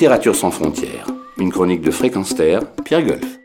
[0.00, 3.38] Littérature sans frontières, une chronique de Fréquence Pierre Golf.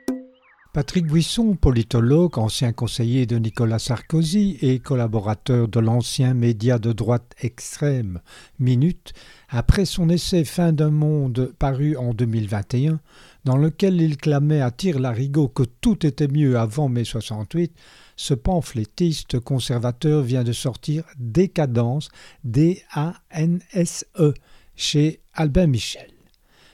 [0.71, 7.35] Patrick Buisson, politologue, ancien conseiller de Nicolas Sarkozy et collaborateur de l'ancien média de droite
[7.41, 8.21] extrême
[8.57, 9.11] Minute,
[9.49, 13.01] après son essai Fin d'un monde paru en 2021,
[13.43, 17.73] dans lequel il clamait à tire-larigot que tout était mieux avant mai 68,
[18.15, 22.07] ce pamphlétiste conservateur vient de sortir Décadence,
[22.45, 24.33] D-A-N-S-E,
[24.77, 26.14] chez Albin Michel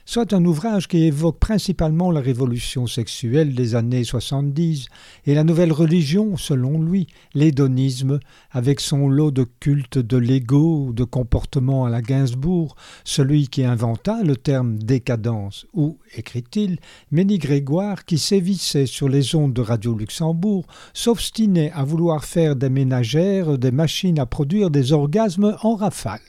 [0.04, 4.86] soit un ouvrage qui évoque principalement la révolution sexuelle des années 70
[5.26, 8.20] et la nouvelle religion, selon lui, l'hédonisme,
[8.50, 14.22] avec son lot de culte de l'ego, de comportement à la Gainsbourg, celui qui inventa
[14.22, 16.78] le terme décadence, ou, écrit-il,
[17.10, 22.70] Ménie Grégoire, qui sévissait sur les ondes de Radio Luxembourg, s'obstinait à vouloir faire des
[22.70, 26.20] ménagères des machines à produire des orgasmes en rafale.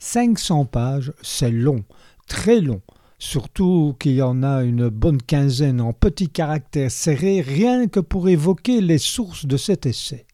[0.00, 1.84] 500 pages, c'est long,
[2.28, 2.82] très long,
[3.18, 8.28] surtout qu'il y en a une bonne quinzaine en petits caractères serrés rien que pour
[8.28, 10.26] évoquer les sources de cet essai.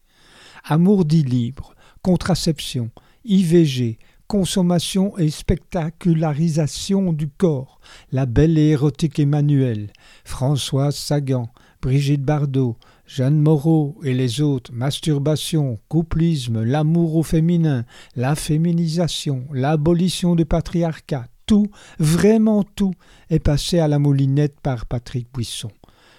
[0.63, 2.91] Amour dit libre, contraception,
[3.23, 7.79] IVG, consommation et spectacularisation du corps,
[8.11, 9.91] la belle et érotique Emmanuelle,
[10.23, 11.49] Françoise Sagan,
[11.81, 17.85] Brigitte Bardot, Jeanne Moreau et les autres, masturbation, couplisme, l'amour au féminin,
[18.15, 21.67] la féminisation, l'abolition du patriarcat, tout,
[21.99, 22.93] vraiment tout,
[23.29, 25.71] est passé à la moulinette par Patrick Buisson.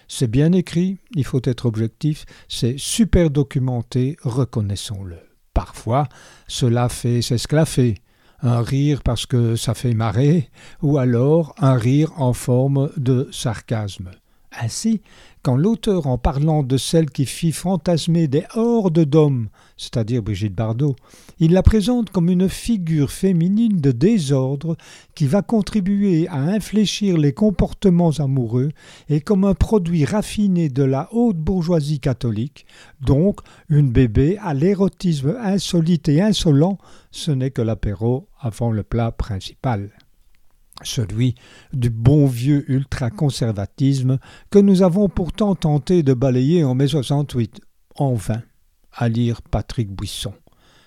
[0.08, 5.18] C'est bien écrit, il faut être objectif, c'est super documenté, reconnaissons-le.
[5.52, 6.08] Parfois,
[6.46, 7.96] cela fait s'esclaffer,
[8.40, 10.50] un rire parce que ça fait marrer,
[10.82, 14.10] ou alors un rire en forme de sarcasme.
[14.60, 15.00] Ainsi,
[15.42, 20.96] quand l'auteur, en parlant de celle qui fit fantasmer des hordes d'hommes, c'est-à-dire Brigitte Bardot,
[21.38, 24.76] il la présente comme une figure féminine de désordre
[25.14, 28.70] qui va contribuer à infléchir les comportements amoureux
[29.08, 32.66] et comme un produit raffiné de la haute bourgeoisie catholique,
[33.00, 33.38] donc
[33.68, 36.78] une bébé à l'érotisme insolite et insolent,
[37.10, 39.90] ce n'est que l'apéro avant le plat principal
[40.82, 41.34] celui
[41.72, 44.18] du bon vieux ultraconservatisme
[44.50, 47.60] que nous avons pourtant tenté de balayer en mai 68,
[47.96, 48.42] en vain,
[48.92, 50.34] à lire Patrick Buisson.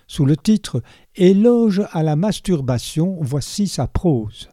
[0.06, 0.82] Sous le titre
[1.14, 4.48] Éloge à la masturbation, voici sa prose.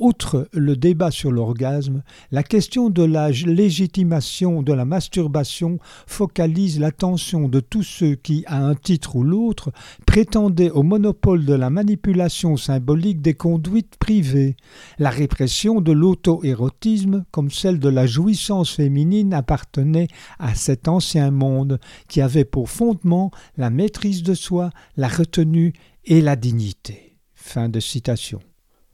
[0.00, 7.48] Outre le débat sur l'orgasme, la question de la légitimation de la masturbation focalise l'attention
[7.48, 9.72] de tous ceux qui, à un titre ou l'autre,
[10.06, 14.56] prétendaient au monopole de la manipulation symbolique des conduites privées.
[14.98, 20.08] La répression de l'auto-érotisme, comme celle de la jouissance féminine, appartenait
[20.38, 25.74] à cet ancien monde qui avait pour fondement la maîtrise de soi, la retenue
[26.06, 27.16] et la dignité.
[27.34, 28.40] Fin de citation.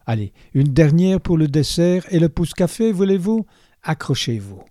[0.09, 3.45] Allez, une dernière pour le dessert et le pouce-café, voulez-vous?
[3.83, 4.63] Accrochez-vous.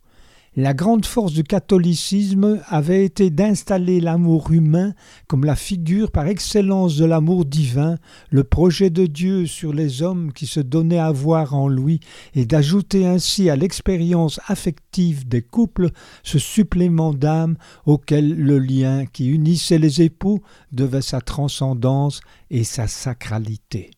[0.55, 4.93] La grande force du catholicisme avait été d'installer l'amour humain
[5.27, 7.97] comme la figure par excellence de l'amour divin,
[8.29, 11.99] le projet de Dieu sur les hommes qui se donnaient à voir en lui,
[12.33, 15.89] et d'ajouter ainsi à l'expérience affective des couples
[16.23, 20.41] ce supplément d'âme auquel le lien qui unissait les époux
[20.71, 23.91] devait sa transcendance et sa sacralité.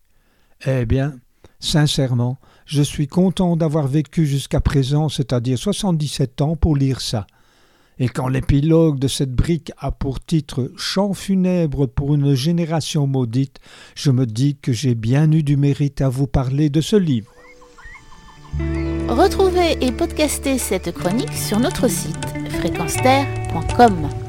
[0.66, 1.20] Eh bien,
[1.60, 7.26] Sincèrement, je suis content d'avoir vécu jusqu'à présent, c'est-à-dire 77 ans, pour lire ça.
[8.00, 13.60] Et quand l'épilogue de cette brique a pour titre Chant funèbre pour une génération maudite,
[13.96, 17.32] je me dis que j'ai bien eu du mérite à vous parler de ce livre.
[19.10, 22.18] Retrouvez et podcastez cette chronique sur notre site
[22.60, 24.27] fréquenceterre.com.